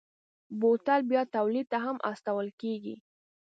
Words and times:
بوتل 0.59 1.01
بیا 1.09 1.21
تولید 1.35 1.65
ته 1.71 1.77
هم 1.85 1.97
استول 2.11 2.47
کېږي. 2.61 2.95